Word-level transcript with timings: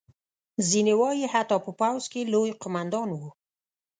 ځینې 0.69 0.93
وایي 1.01 1.25
حتی 1.33 1.57
په 1.65 1.71
پوځ 1.79 2.03
کې 2.11 2.29
لوی 2.33 2.51
قوماندان 2.61 3.09
وو. 3.13 3.29